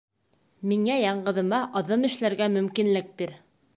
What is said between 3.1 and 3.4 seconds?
бир.